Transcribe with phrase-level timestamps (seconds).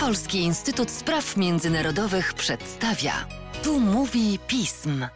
[0.00, 3.12] Polski Instytut Spraw Międzynarodowych przedstawia.
[3.64, 5.06] Tu mówi pism.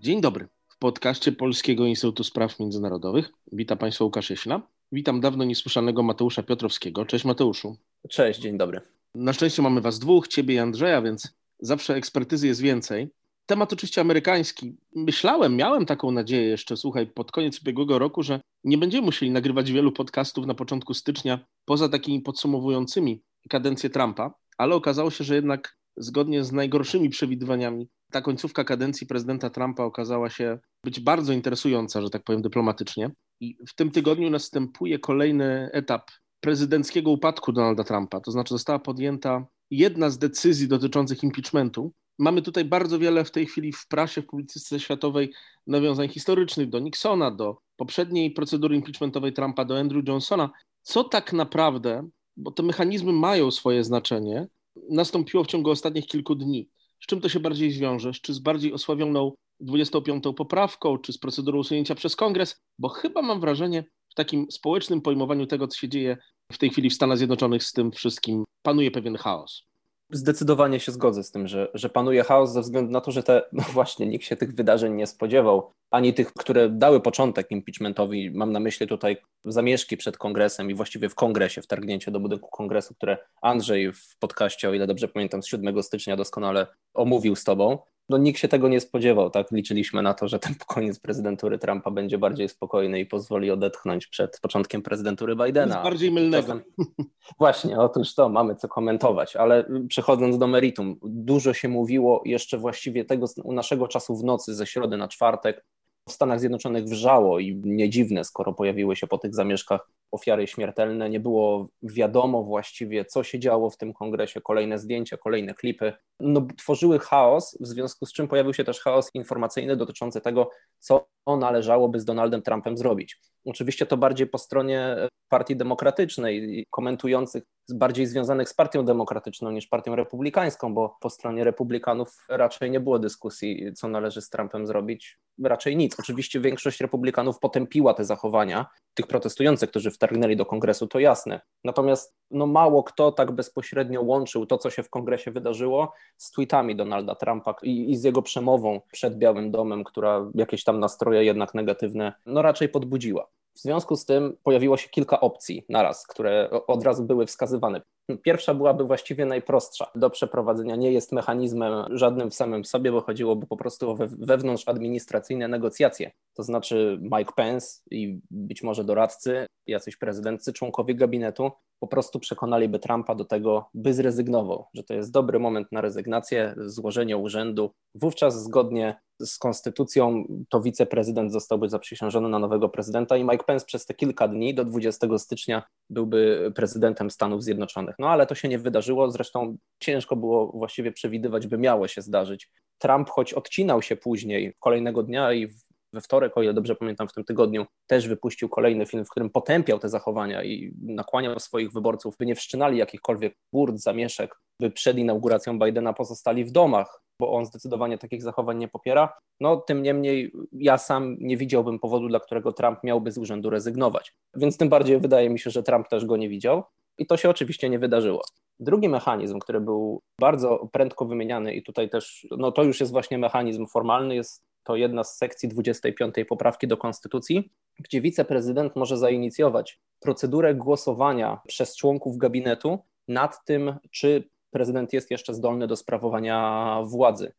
[0.00, 0.48] Dzień dobry.
[0.68, 4.62] W podcaście Polskiego Instytutu Spraw Międzynarodowych witam Państwa Łukasz Jeśna.
[4.92, 7.06] Witam dawno niesłyszanego Mateusza Piotrowskiego.
[7.06, 7.76] Cześć Mateuszu.
[8.08, 8.80] Cześć, dzień dobry.
[9.14, 13.08] Na szczęście mamy Was dwóch, Ciebie i Andrzeja, więc zawsze ekspertyzy jest więcej.
[13.46, 14.76] Temat oczywiście amerykański.
[14.94, 19.72] Myślałem, miałem taką nadzieję jeszcze, słuchaj, pod koniec ubiegłego roku, że nie będziemy musieli nagrywać
[19.72, 25.76] wielu podcastów na początku stycznia, poza takimi podsumowującymi kadencję Trumpa, ale okazało się, że jednak
[25.96, 32.10] zgodnie z najgorszymi przewidywaniami ta końcówka kadencji prezydenta Trumpa okazała się być bardzo interesująca, że
[32.10, 33.10] tak powiem dyplomatycznie.
[33.40, 38.20] I w tym tygodniu następuje kolejny etap prezydenckiego upadku Donalda Trumpa.
[38.20, 43.46] To znaczy została podjęta jedna z decyzji dotyczących impeachmentu, Mamy tutaj bardzo wiele w tej
[43.46, 45.32] chwili w prasie, w publicystyce światowej
[45.66, 50.50] nawiązań historycznych do Nixona, do poprzedniej procedury impeachmentowej Trumpa, do Andrew Johnsona.
[50.82, 54.46] Co tak naprawdę, bo te mechanizmy mają swoje znaczenie,
[54.90, 56.68] nastąpiło w ciągu ostatnich kilku dni?
[57.02, 58.10] Z czym to się bardziej zwiąże?
[58.12, 60.24] Czy z bardziej osławioną 25.
[60.36, 62.56] poprawką, czy z procedurą usunięcia przez kongres?
[62.78, 66.16] Bo chyba mam wrażenie, w takim społecznym pojmowaniu tego, co się dzieje
[66.52, 69.62] w tej chwili w Stanach Zjednoczonych, z tym wszystkim panuje pewien chaos.
[70.10, 73.42] Zdecydowanie się zgodzę z tym, że, że panuje chaos ze względu na to, że te,
[73.52, 78.30] no właśnie, nikt się tych wydarzeń nie spodziewał, ani tych, które dały początek impeachmentowi.
[78.30, 82.94] Mam na myśli tutaj zamieszki przed kongresem i właściwie w kongresie, wtargnięcie do budynku kongresu,
[82.94, 87.78] które Andrzej w podcaście, o ile dobrze pamiętam, z 7 stycznia doskonale omówił z tobą
[88.08, 89.50] no nikt się tego nie spodziewał, tak?
[89.52, 94.40] Liczyliśmy na to, że ten koniec prezydentury Trumpa będzie bardziej spokojny i pozwoli odetchnąć przed
[94.40, 95.74] początkiem prezydentury Bidena.
[95.74, 96.60] Nic bardziej mylnego.
[97.38, 103.04] Właśnie, otóż to, mamy co komentować, ale przechodząc do meritum, dużo się mówiło jeszcze właściwie
[103.04, 105.64] tego u naszego czasu w nocy, ze środy na czwartek,
[106.08, 111.10] w Stanach Zjednoczonych wrzało i nie dziwne, skoro pojawiły się po tych zamieszkach ofiary śmiertelne.
[111.10, 115.92] Nie było wiadomo właściwie, co się działo w tym kongresie, kolejne zdjęcia, kolejne klipy.
[116.20, 121.06] No, tworzyły chaos, w związku z czym pojawił się też chaos informacyjny dotyczący tego, co
[121.26, 123.20] należałoby z Donaldem Trumpem zrobić.
[123.44, 124.96] Oczywiście to bardziej po stronie
[125.28, 127.44] Partii Demokratycznej, komentujących,
[127.74, 132.98] bardziej związanych z Partią Demokratyczną niż Partią Republikańską, bo po stronie Republikanów raczej nie było
[132.98, 135.18] dyskusji, co należy z Trumpem zrobić.
[135.44, 136.00] Raczej nic.
[136.00, 141.40] Oczywiście większość Republikanów potępiła te zachowania tych protestujących, którzy wtargnęli do kongresu, to jasne.
[141.64, 146.76] Natomiast no, mało kto tak bezpośrednio łączył to, co się w kongresie wydarzyło, z tweetami
[146.76, 151.54] Donalda Trumpa i, i z jego przemową przed Białym Domem, która jakieś tam nastroje jednak
[151.54, 153.28] negatywne, no raczej podbudziła.
[153.56, 157.80] W związku z tym pojawiło się kilka opcji naraz, które od razu były wskazywane.
[158.22, 160.76] Pierwsza byłaby właściwie najprostsza do przeprowadzenia.
[160.76, 166.10] Nie jest mechanizmem żadnym w samym sobie, bo chodziłoby po prostu o wewnątrz administracyjne negocjacje.
[166.34, 171.50] To znaczy Mike Pence i być może doradcy, jacyś prezydency, członkowie gabinetu
[171.80, 176.54] po prostu przekonaliby Trumpa do tego, by zrezygnował, że to jest dobry moment na rezygnację,
[176.58, 177.70] złożenie urzędu.
[177.94, 183.86] Wówczas zgodnie z konstytucją to wiceprezydent zostałby zaprzysiężony na nowego prezydenta i Mike Pence przez
[183.86, 187.94] te kilka dni do 20 stycznia byłby prezydentem Stanów Zjednoczonych.
[187.98, 192.50] No ale to się nie wydarzyło, zresztą ciężko było właściwie przewidywać, by miało się zdarzyć.
[192.78, 195.48] Trump, choć odcinał się później, kolejnego dnia i
[195.92, 199.30] we wtorek, o ile dobrze pamiętam, w tym tygodniu też wypuścił kolejny film, w którym
[199.30, 204.98] potępiał te zachowania i nakłaniał swoich wyborców, by nie wszczynali jakichkolwiek burd, zamieszek, by przed
[204.98, 209.18] inauguracją Bidena pozostali w domach, bo on zdecydowanie takich zachowań nie popiera.
[209.40, 214.14] No, tym niemniej ja sam nie widziałbym powodu, dla którego Trump miałby z urzędu rezygnować.
[214.36, 216.62] Więc tym bardziej wydaje mi się, że Trump też go nie widział.
[216.98, 218.22] I to się oczywiście nie wydarzyło.
[218.60, 223.18] Drugi mechanizm, który był bardzo prędko wymieniany, i tutaj też, no to już jest właśnie
[223.18, 227.50] mechanizm formalny, jest to jedna z sekcji 25 poprawki do Konstytucji,
[227.80, 232.78] gdzie wiceprezydent może zainicjować procedurę głosowania przez członków gabinetu
[233.08, 237.32] nad tym, czy prezydent jest jeszcze zdolny do sprawowania władzy.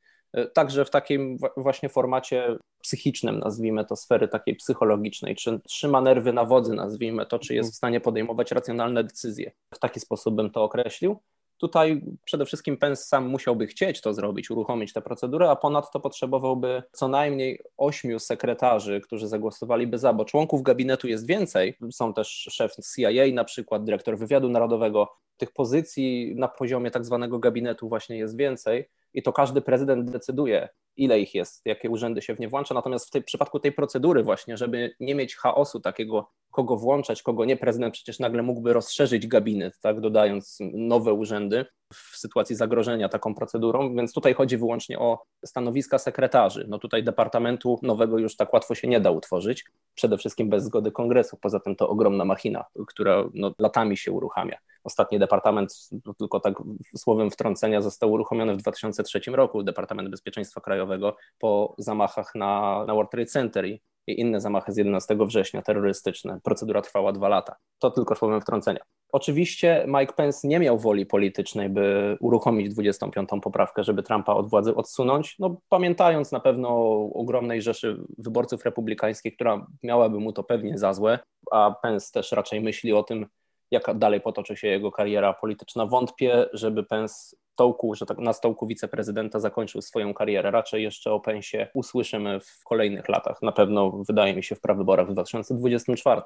[0.54, 6.46] Także w takim właśnie formacie psychicznym, nazwijmy to sfery takiej psychologicznej, czy trzyma nerwy na
[6.46, 9.52] wodzy, nazwijmy to, czy jest w stanie podejmować racjonalne decyzje.
[9.74, 11.20] W taki sposób bym to określił.
[11.58, 16.84] Tutaj przede wszystkim Pence sam musiałby chcieć to zrobić, uruchomić tę procedurę, a ponadto potrzebowałby
[16.92, 21.78] co najmniej ośmiu sekretarzy, którzy zagłosowaliby za, bo członków gabinetu jest więcej.
[21.92, 25.08] Są też szef CIA na przykład, dyrektor wywiadu narodowego.
[25.38, 30.70] Tych pozycji na poziomie tak zwanego gabinetu właśnie jest więcej i to każdy prezydent decyduje,
[30.96, 32.76] ile ich jest, jakie urzędy się w nie włącza.
[32.76, 37.46] Natomiast w tej, przypadku tej procedury właśnie, żeby nie mieć chaosu takiego, kogo włączać, kogo
[37.46, 43.36] nie, prezydent przecież nagle mógłby rozszerzyć gabinet, tak, dodając nowe urzędy w sytuacji zagrożenia taką
[43.36, 46.66] procedurą, więc tutaj chodzi wyłącznie o stanowiska sekretarzy.
[46.70, 49.66] No tutaj departamentu nowego już tak łatwo się nie da utworzyć,
[49.96, 54.58] przede wszystkim bez zgody kongresu, poza tym to ogromna machina, która no, latami się uruchamia
[54.88, 56.54] Ostatni departament, tylko tak
[56.98, 63.12] słowem wtrącenia, został uruchomiony w 2003 roku, Departament Bezpieczeństwa Krajowego, po zamachach na, na World
[63.12, 66.40] Trade Center i, inne zamachy z 11 września terrorystyczne.
[66.44, 67.56] Procedura trwała dwa lata.
[67.80, 68.80] To tylko słowem wtrącenia.
[69.12, 73.30] Oczywiście Mike Pence nie miał woli politycznej, by uruchomić 25.
[73.42, 79.36] poprawkę, żeby Trumpa od władzy odsunąć, no, pamiętając na pewno o ogromnej rzeszy wyborców republikańskich,
[79.36, 81.20] która miałaby mu to pewnie za złe,
[81.52, 83.26] a Pence też raczej myśli o tym,
[83.72, 85.86] jak dalej potoczy się jego kariera polityczna.
[85.86, 90.52] Wątpię, żeby Pence stołku, że tak na stołku wiceprezydenta zakończył swoją karierę.
[90.52, 93.42] Raczej jeszcze o Pensie usłyszymy w kolejnych latach.
[93.42, 96.22] Na pewno wydaje mi się w prawyborach w 2024.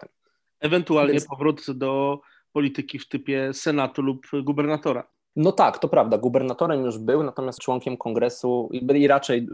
[0.60, 2.20] Ewentualnie powrót do
[2.54, 5.08] polityki w typie senatu lub gubernatora.
[5.36, 6.18] No tak, to prawda.
[6.18, 9.48] Gubernatorem już był, natomiast członkiem kongresu i raczej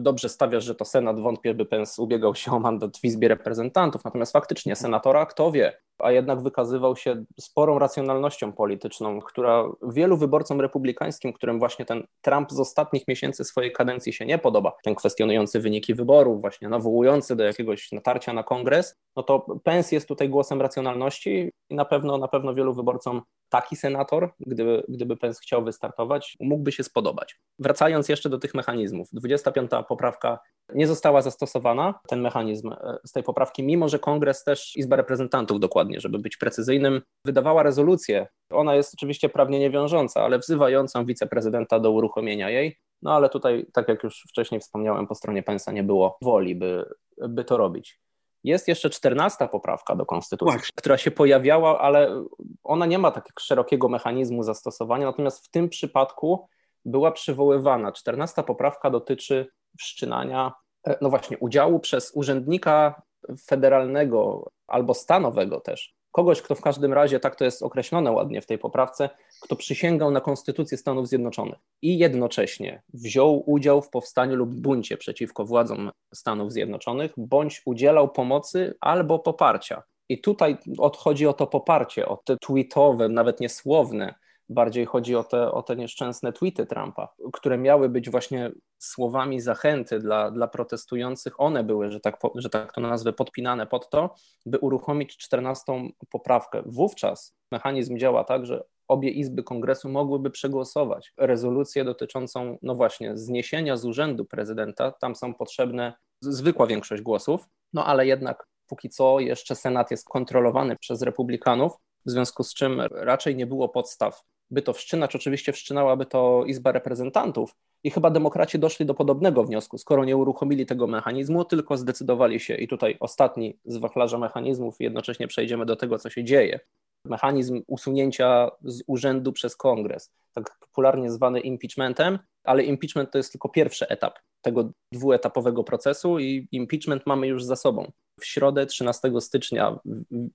[0.00, 4.04] dobrze stawiasz, że to Senat wątpię, by Pence ubiegał się o mandat w Izbie Reprezentantów.
[4.04, 10.60] Natomiast faktycznie senatora, kto wie, a jednak wykazywał się sporą racjonalnością polityczną, która wielu wyborcom
[10.60, 15.60] republikańskim, którym właśnie ten Trump z ostatnich miesięcy swojej kadencji się nie podoba, ten kwestionujący
[15.60, 20.62] wyniki wyborów, właśnie nawołujący do jakiegoś natarcia na kongres, no to Pence jest tutaj głosem
[20.62, 23.22] racjonalności i na pewno, na pewno wielu wyborcom
[23.54, 27.40] taki senator, gdyby, gdyby Pence chciał wystartować, mógłby się spodobać.
[27.58, 29.70] Wracając jeszcze do tych mechanizmów, 25.
[29.88, 30.38] poprawka
[30.74, 35.60] nie została zastosowana, ten mechanizm e, z tej poprawki, mimo że kongres też, Izba Reprezentantów
[35.60, 38.26] dokładnie, żeby być precyzyjnym, wydawała rezolucję.
[38.52, 42.78] Ona jest oczywiście prawnie niewiążąca, ale wzywającą wiceprezydenta do uruchomienia jej.
[43.02, 46.84] No ale tutaj, tak jak już wcześniej wspomniałem, po stronie Pensa nie było woli, by,
[47.28, 48.00] by to robić.
[48.44, 50.74] Jest jeszcze czternasta poprawka do Konstytucji, Właśnie.
[50.76, 52.24] która się pojawiała, ale
[52.64, 56.48] ona nie ma takiego szerokiego mechanizmu zastosowania, natomiast w tym przypadku
[56.84, 57.92] była przywoływana.
[57.92, 59.46] Czternasta poprawka dotyczy
[59.78, 60.52] wszczynania,
[60.86, 63.02] e, no właśnie, udziału przez urzędnika
[63.46, 68.46] federalnego albo stanowego też kogoś, kto w każdym razie, tak to jest określone ładnie w
[68.46, 69.10] tej poprawce,
[69.44, 75.44] kto przysięgał na Konstytucję Stanów Zjednoczonych i jednocześnie wziął udział w powstaniu lub buncie przeciwko
[75.44, 79.82] władzom Stanów Zjednoczonych, bądź udzielał pomocy albo poparcia.
[80.08, 84.14] I tutaj odchodzi o to poparcie, o te tweetowe, nawet niesłowne
[84.48, 89.98] Bardziej chodzi o te, o te nieszczęsne tweety Trumpa, które miały być właśnie słowami zachęty
[89.98, 91.40] dla, dla protestujących.
[91.40, 94.14] One były, że tak, że tak to nazwę, podpinane pod to,
[94.46, 95.72] by uruchomić 14
[96.10, 96.62] poprawkę.
[96.66, 103.76] Wówczas mechanizm działa tak, że obie izby kongresu mogłyby przegłosować rezolucję dotyczącą, no właśnie, zniesienia
[103.76, 104.92] z urzędu prezydenta.
[104.92, 110.76] Tam są potrzebne zwykła większość głosów, no ale jednak póki co jeszcze Senat jest kontrolowany
[110.76, 111.72] przez republikanów,
[112.06, 116.72] w związku z czym raczej nie było podstaw by to wszczynać, oczywiście wszczynałaby to Izba
[116.72, 117.56] Reprezentantów.
[117.84, 122.54] I chyba demokraci doszli do podobnego wniosku, skoro nie uruchomili tego mechanizmu, tylko zdecydowali się,
[122.54, 126.60] i tutaj ostatni z wachlarza mechanizmów, jednocześnie przejdziemy do tego, co się dzieje.
[127.04, 133.48] Mechanizm usunięcia z urzędu przez kongres, tak popularnie zwany impeachmentem, ale impeachment to jest tylko
[133.48, 137.92] pierwszy etap tego dwuetapowego procesu i impeachment mamy już za sobą.
[138.20, 139.78] W środę 13 stycznia,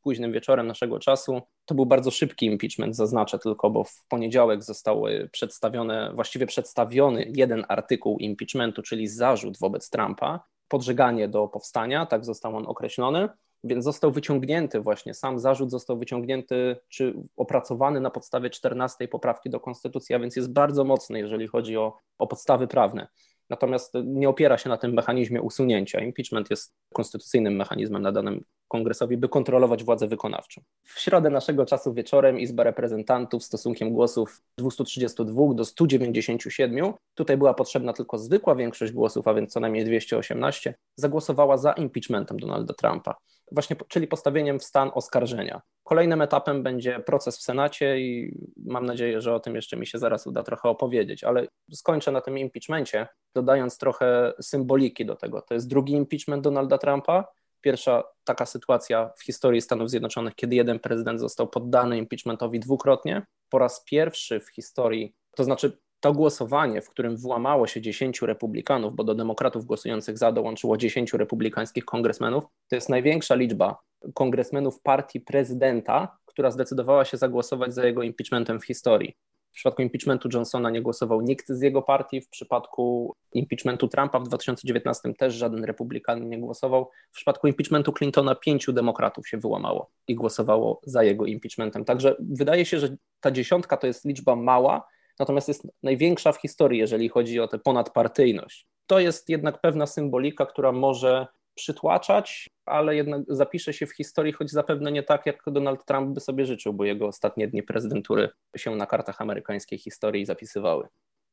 [0.01, 5.30] późnym wieczorem naszego czasu, to był bardzo szybki impeachment, zaznaczę tylko, bo w poniedziałek zostały
[5.31, 12.57] przedstawione, właściwie przedstawiony jeden artykuł impeachmentu, czyli zarzut wobec Trumpa, podżeganie do powstania, tak został
[12.57, 13.30] on określony.
[13.63, 19.59] Więc został wyciągnięty właśnie, sam zarzut został wyciągnięty czy opracowany na podstawie 14 poprawki do
[19.59, 23.07] Konstytucji, a więc jest bardzo mocny, jeżeli chodzi o, o podstawy prawne
[23.50, 26.00] natomiast nie opiera się na tym mechanizmie usunięcia.
[26.00, 30.62] Impeachment jest konstytucyjnym mechanizmem nadanym kongresowi, by kontrolować władzę wykonawczą.
[30.84, 37.94] W środę naszego czasu wieczorem Izba Reprezentantów stosunkiem głosów 232 do 197, tutaj była potrzebna
[37.94, 43.15] tylko zwykła większość głosów, a więc co najmniej 218, zagłosowała za impeachmentem Donalda Trumpa,
[43.51, 45.62] właśnie, czyli postawieniem w stan oskarżenia.
[45.84, 50.00] Kolejnym etapem będzie proces w Senacie i mam nadzieję, że o tym jeszcze mi się
[50.00, 55.41] zaraz uda trochę opowiedzieć, ale skończę na tym impeachmencie, dodając trochę symboliki do tego.
[55.41, 57.25] To jest drugi impeachment Donalda Trumpa,
[57.62, 63.25] pierwsza taka sytuacja w historii Stanów Zjednoczonych, kiedy jeden prezydent został poddany impeachmentowi dwukrotnie.
[63.50, 68.95] Po raz pierwszy w historii, to znaczy to głosowanie, w którym włamało się 10 republikanów,
[68.95, 73.79] bo do demokratów głosujących za dołączyło 10 republikańskich kongresmenów, to jest największa liczba
[74.13, 79.15] kongresmenów partii prezydenta, która zdecydowała się zagłosować za jego impeachmentem w historii.
[79.51, 84.27] W przypadku impeachmentu Johnsona nie głosował nikt z jego partii, w przypadku impeachmentu Trumpa w
[84.27, 86.89] 2019 też żaden republikan nie głosował.
[87.12, 91.86] W przypadku impeachmentu Clintona pięciu demokratów się wyłamało i głosowało za jego impeachmentem.
[91.86, 94.88] Także wydaje się, że ta dziesiątka to jest liczba mała,
[95.20, 98.68] natomiast jest największa w historii, jeżeli chodzi o tę ponadpartyjność.
[98.88, 101.27] To jest jednak pewna symbolika, która może
[101.60, 106.20] przytłaczać, ale jednak zapisze się w historii, choć zapewne nie tak, jak Donald Trump by
[106.20, 110.88] sobie życzył, bo jego ostatnie dni prezydentury się na kartach amerykańskiej historii zapisywały.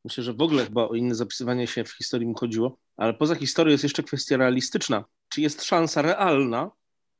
[0.04, 3.34] Myślę, że w ogóle chyba o inne zapisywanie się w historii mu chodziło, ale poza
[3.34, 5.04] historią jest jeszcze kwestia realistyczna.
[5.28, 6.70] Czy jest szansa realna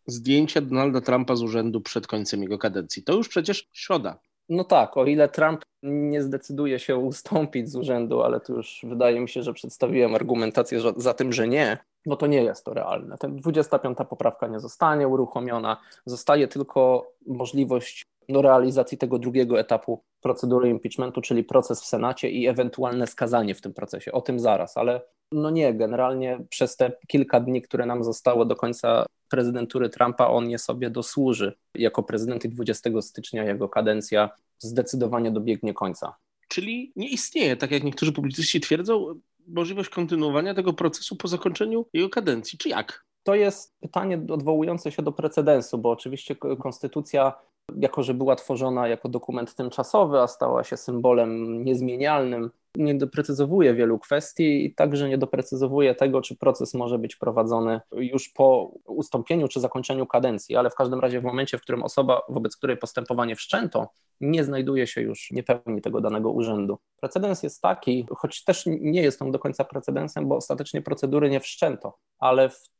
[0.06, 3.02] zdjęcia Donalda Trumpa z urzędu przed końcem jego kadencji?
[3.02, 4.18] To już przecież środa.
[4.48, 9.20] No tak, o ile Trump nie zdecyduje się ustąpić z urzędu, ale to już wydaje
[9.20, 13.18] mi się, że przedstawiłem argumentację za tym, że nie, no to nie jest to realne.
[13.18, 13.98] Ten 25.
[14.08, 21.44] poprawka nie zostanie uruchomiona, zostaje tylko możliwość no, realizacji tego drugiego etapu procedury impeachmentu, czyli
[21.44, 24.12] proces w Senacie i ewentualne skazanie w tym procesie.
[24.12, 25.00] O tym zaraz, ale
[25.32, 30.48] no nie, generalnie przez te kilka dni, które nam zostało do końca prezydentury Trumpa, on
[30.48, 36.14] nie sobie dosłuży jako prezydent i 20 stycznia jego kadencja zdecydowanie dobiegnie końca.
[36.48, 39.14] Czyli nie istnieje, tak jak niektórzy publicyści twierdzą,
[39.48, 43.04] możliwość kontynuowania tego procesu po zakończeniu jego kadencji, czy jak?
[43.22, 47.32] To jest pytanie odwołujące się do precedensu, bo oczywiście konstytucja,
[47.74, 53.98] jako że była tworzona jako dokument tymczasowy, a stała się symbolem niezmienialnym, nie doprecyzowuje wielu
[53.98, 59.60] kwestii i także nie doprecyzowuje tego, czy proces może być prowadzony już po ustąpieniu czy
[59.60, 63.88] zakończeniu kadencji, ale w każdym razie w momencie, w którym osoba, wobec której postępowanie wszczęto,
[64.20, 66.78] nie znajduje się już, nie pełni tego danego urzędu.
[67.00, 71.40] Precedens jest taki, choć też nie jest on do końca precedensem, bo ostatecznie procedury nie
[71.40, 72.70] wszczęto, ale w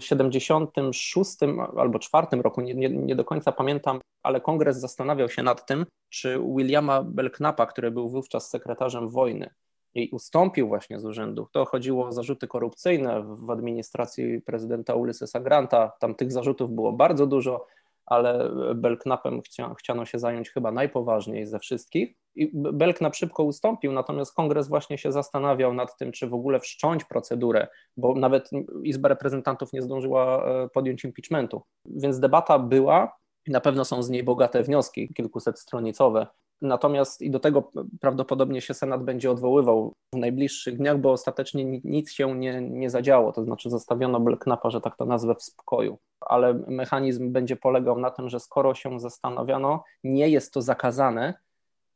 [0.00, 1.38] 1876
[1.76, 5.86] albo 4 roku, nie, nie, nie do końca pamiętam, ale kongres zastanawiał się nad tym,
[6.08, 9.50] czy Williama Belknapa, który był wówczas sekretarzem wojny,
[9.94, 11.48] i ustąpił właśnie z urzędu.
[11.52, 15.92] To chodziło o zarzuty korupcyjne w administracji prezydenta Ulyssesa Granta.
[16.00, 17.66] Tam tych zarzutów było bardzo dużo
[18.10, 22.14] ale Belknapem chcia, chciano się zająć chyba najpoważniej ze wszystkich.
[22.34, 27.04] I Belknap szybko ustąpił, natomiast kongres właśnie się zastanawiał nad tym, czy w ogóle wszcząć
[27.04, 28.50] procedurę, bo nawet
[28.82, 31.62] Izba Reprezentantów nie zdążyła e, podjąć impeachmentu.
[31.86, 33.16] Więc debata była,
[33.48, 36.26] na pewno są z niej bogate wnioski, kilkuset stronicowe,
[36.62, 42.12] Natomiast i do tego prawdopodobnie się Senat będzie odwoływał w najbliższych dniach, bo ostatecznie nic
[42.12, 45.98] się nie, nie zadziało, to znaczy zostawiono Belknapa, że tak to nazwę, w spokoju.
[46.20, 51.34] Ale mechanizm będzie polegał na tym, że skoro się zastanawiano, nie jest to zakazane,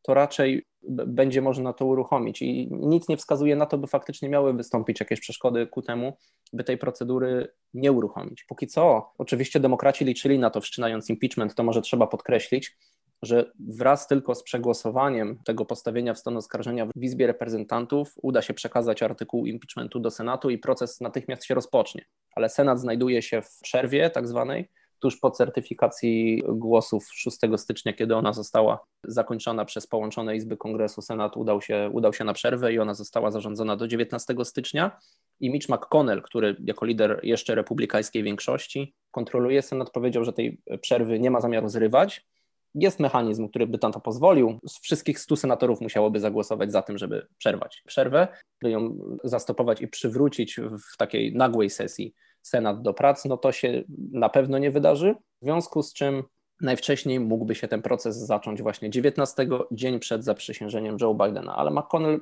[0.02, 4.52] to raczej będzie można to uruchomić i nic nie wskazuje na to, by faktycznie miały
[4.52, 6.16] wystąpić jakieś przeszkody ku temu,
[6.52, 8.44] by tej procedury nie uruchomić.
[8.44, 12.76] Póki co, oczywiście demokraci liczyli na to, wszczynając impeachment, to może trzeba podkreślić,
[13.24, 18.54] że wraz tylko z przegłosowaniem tego postawienia w stan oskarżenia w Izbie Reprezentantów uda się
[18.54, 22.04] przekazać artykuł impeachmentu do Senatu i proces natychmiast się rozpocznie.
[22.34, 24.68] Ale Senat znajduje się w przerwie tak zwanej,
[25.04, 31.36] tuż po certyfikacji głosów 6 stycznia, kiedy ona została zakończona przez połączone Izby Kongresu, Senat
[31.36, 34.98] udał się, udał się na przerwę i ona została zarządzona do 19 stycznia.
[35.40, 41.20] I Mitch McConnell, który jako lider jeszcze republikańskiej większości kontroluje Senat, powiedział, że tej przerwy
[41.20, 42.26] nie ma zamiaru zrywać,
[42.74, 44.60] jest mechanizm, który by na to pozwolił.
[44.68, 48.28] Z wszystkich stu senatorów musiałoby zagłosować za tym, żeby przerwać przerwę,
[48.62, 50.60] by ją zastopować i przywrócić
[50.92, 55.14] w takiej nagłej sesji Senat do prac, no to się na pewno nie wydarzy.
[55.42, 56.22] W związku z czym
[56.60, 62.20] najwcześniej mógłby się ten proces zacząć właśnie 19 dzień przed zaprzysiężeniem Joe Bidena, ale McConnell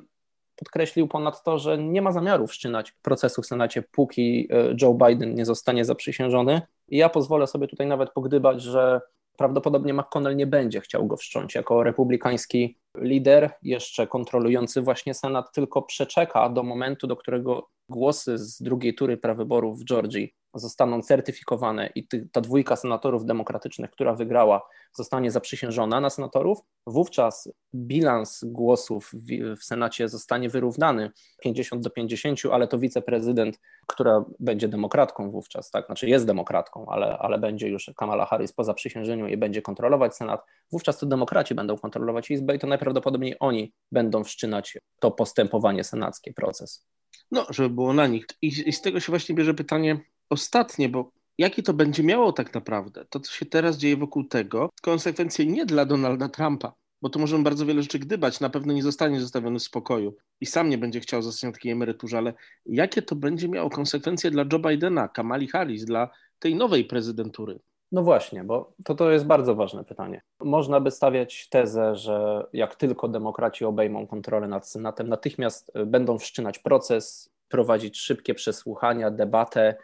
[0.55, 5.45] podkreślił ponadto, że nie ma zamiaru wszczynać procesu w Senacie, póki e, Joe Biden nie
[5.45, 6.61] zostanie zaprzysiężony.
[6.87, 9.01] I ja pozwolę sobie tutaj nawet pogdybać, że
[9.37, 11.55] prawdopodobnie McConnell nie będzie chciał go wszcząć.
[11.55, 18.61] Jako republikański lider, jeszcze kontrolujący właśnie Senat, tylko przeczeka do momentu, do którego głosy z
[18.61, 24.67] drugiej tury prawyborów w Georgii zostaną certyfikowane i ty, ta dwójka senatorów demokratycznych, która wygrała,
[24.93, 32.39] zostanie zaprzysiężona na senatorów, wówczas bilans głosów w, w Senacie zostanie wyrównany 50 do 50,
[32.51, 37.91] ale to wiceprezydent, która będzie demokratką wówczas, tak, znaczy jest demokratką, ale, ale będzie już
[37.97, 42.59] Kamala Harris po zaprzysiężeniu i będzie kontrolować Senat, wówczas to demokraci będą kontrolować Izbę i
[42.59, 46.85] to najprawdopodobniej oni będą wszczynać to postępowanie senackie, proces.
[47.31, 48.25] No, żeby było na nich.
[48.41, 49.99] I, I z tego się właśnie bierze pytanie
[50.33, 54.69] ostatnie, bo jakie to będzie miało tak naprawdę, to co się teraz dzieje wokół tego,
[54.81, 58.83] konsekwencje nie dla Donalda Trumpa, bo tu możemy bardzo wiele rzeczy gdybać, na pewno nie
[58.83, 62.33] zostanie zostawiony w spokoju i sam nie będzie chciał zostać na takiej emeryturze, ale
[62.65, 66.09] jakie to będzie miało konsekwencje dla Joe Bidena, Kamali Harris, dla
[66.39, 67.59] tej nowej prezydentury?
[67.91, 70.21] No właśnie, bo to, to jest bardzo ważne pytanie.
[70.39, 76.59] Można by stawiać tezę, że jak tylko demokraci obejmą kontrolę nad Senatem, natychmiast będą wszczynać
[76.59, 79.75] proces, prowadzić szybkie przesłuchania, debatę,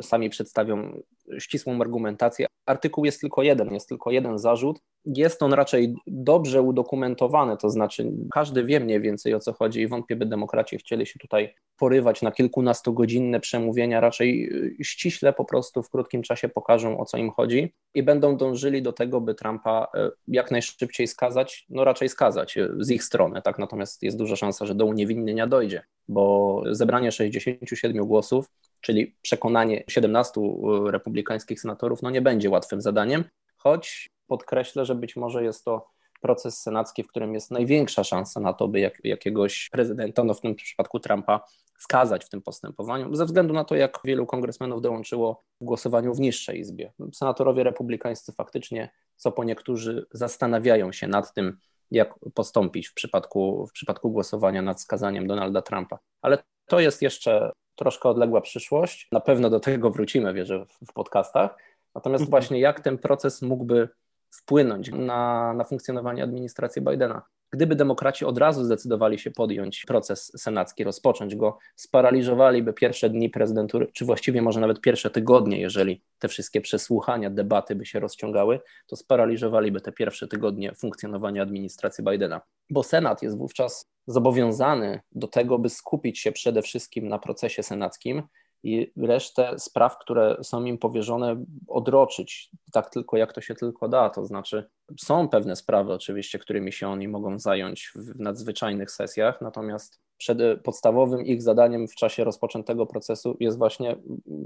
[0.00, 1.02] sami przedstawią
[1.38, 2.46] ścisłą argumentację.
[2.66, 4.80] Artykuł jest tylko jeden, jest tylko jeden zarzut.
[5.04, 9.88] Jest on raczej dobrze udokumentowany, to znaczy każdy wie mniej więcej o co chodzi i
[9.88, 14.48] wątpię, by demokraci chcieli się tutaj porywać na kilkunastogodzinne przemówienia, raczej
[14.80, 18.82] y, ściśle po prostu w krótkim czasie pokażą o co im chodzi i będą dążyli
[18.82, 23.42] do tego, by Trumpa y, jak najszybciej skazać, no raczej skazać y, z ich strony,
[23.42, 28.50] tak, natomiast jest duża szansa, że do uniewinnienia dojdzie, bo zebranie 67 głosów
[28.84, 30.40] czyli przekonanie 17
[30.86, 33.24] republikańskich senatorów, no nie będzie łatwym zadaniem,
[33.56, 35.86] choć podkreślę, że być może jest to
[36.20, 40.40] proces senacki, w którym jest największa szansa na to, by jak, jakiegoś prezydenta, no w
[40.40, 41.40] tym przypadku Trumpa,
[41.78, 46.20] skazać w tym postępowaniu, ze względu na to, jak wielu kongresmenów dołączyło w głosowaniu w
[46.20, 46.92] niższej izbie.
[47.12, 51.58] Senatorowie republikańscy faktycznie, co po niektórzy, zastanawiają się nad tym,
[51.90, 55.98] jak postąpić w przypadku, w przypadku głosowania nad skazaniem Donalda Trumpa.
[56.22, 59.08] Ale to jest jeszcze troszkę odległa przyszłość.
[59.12, 61.56] Na pewno do tego wrócimy, wierzę, w, w podcastach.
[61.94, 62.30] Natomiast mhm.
[62.30, 63.88] właśnie jak ten proces mógłby
[64.30, 67.22] wpłynąć na, na funkcjonowanie administracji Bidena.
[67.54, 73.86] Gdyby demokraci od razu zdecydowali się podjąć proces senacki, rozpocząć go, sparaliżowaliby pierwsze dni prezydentury,
[73.92, 78.96] czy właściwie może nawet pierwsze tygodnie, jeżeli te wszystkie przesłuchania, debaty by się rozciągały, to
[78.96, 82.40] sparaliżowaliby te pierwsze tygodnie funkcjonowania administracji Bidena.
[82.70, 88.22] Bo Senat jest wówczas zobowiązany do tego, by skupić się przede wszystkim na procesie senackim
[88.64, 94.10] i resztę spraw, które są im powierzone, odroczyć tak tylko jak to się tylko da.
[94.10, 100.00] To znaczy, są pewne sprawy oczywiście, którymi się oni mogą zająć w nadzwyczajnych sesjach, natomiast
[100.16, 103.96] przed podstawowym ich zadaniem w czasie rozpoczętego procesu jest właśnie,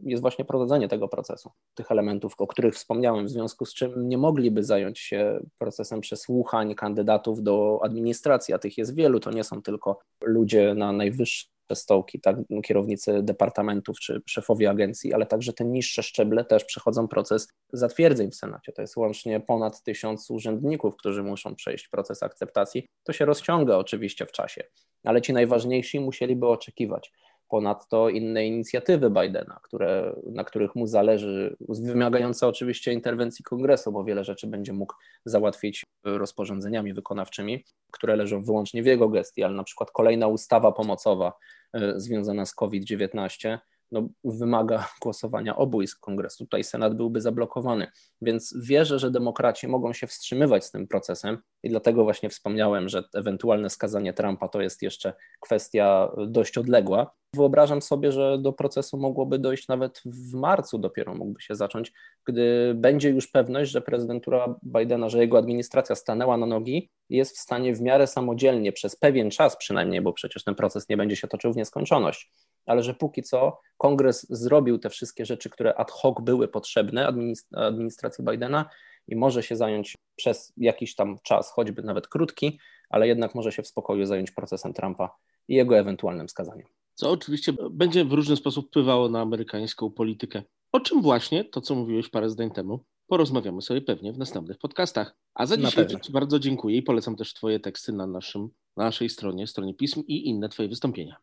[0.02, 4.18] jest właśnie prowadzenie tego procesu, tych elementów, o których wspomniałem, w związku z czym nie
[4.18, 9.62] mogliby zająć się procesem przesłuchań kandydatów do administracji, a tych jest wielu, to nie są
[9.62, 16.02] tylko ludzie na najwyższym stołki, tak, kierownicy departamentów czy szefowie agencji, ale także te niższe
[16.02, 18.72] szczeble też przechodzą proces zatwierdzeń w Senacie.
[18.72, 22.86] To jest łącznie ponad tysiąc urzędników, którzy muszą przejść proces akceptacji.
[23.04, 24.64] To się rozciąga oczywiście w czasie,
[25.04, 27.12] ale ci najważniejsi musieliby oczekiwać.
[27.48, 34.24] Ponadto inne inicjatywy Bidena, które, na których mu zależy, wymagające oczywiście interwencji kongresu, bo wiele
[34.24, 39.90] rzeczy będzie mógł załatwić rozporządzeniami wykonawczymi, które leżą wyłącznie w jego gestii, ale na przykład
[39.90, 41.32] kolejna ustawa pomocowa
[41.72, 43.58] E, związana z COVID-19
[43.92, 46.44] no, wymaga głosowania obu izb kongresu.
[46.44, 47.86] Tutaj Senat byłby zablokowany.
[48.22, 53.02] Więc wierzę, że demokraci mogą się wstrzymywać z tym procesem i dlatego właśnie wspomniałem, że
[53.14, 57.14] ewentualne skazanie Trumpa to jest jeszcze kwestia dość odległa.
[57.36, 61.92] Wyobrażam sobie, że do procesu mogłoby dojść nawet w marcu dopiero mógłby się zacząć,
[62.26, 67.40] gdy będzie już pewność, że prezydentura Bidena, że jego administracja stanęła na nogi jest w
[67.40, 71.28] stanie w miarę samodzielnie przez pewien czas przynajmniej, bo przecież ten proces nie będzie się
[71.28, 72.32] toczył w nieskończoność,
[72.68, 77.12] ale że póki co kongres zrobił te wszystkie rzeczy, które ad hoc były potrzebne
[77.52, 78.70] administracji Bidena
[79.08, 82.58] i może się zająć przez jakiś tam czas, choćby nawet krótki,
[82.90, 85.16] ale jednak może się w spokoju zająć procesem Trumpa
[85.48, 86.66] i jego ewentualnym skazaniem.
[86.94, 90.42] Co oczywiście będzie w różny sposób wpływało na amerykańską politykę.
[90.72, 95.16] O czym właśnie, to co mówiłeś parę zdań temu, porozmawiamy sobie pewnie w następnych podcastach.
[95.34, 99.08] A za dzisiaj Ci bardzo dziękuję i polecam też Twoje teksty na, naszym, na naszej
[99.08, 101.16] stronie, stronie pism i inne Twoje wystąpienia.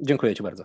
[0.00, 0.64] Dziękuję Ci bardzo.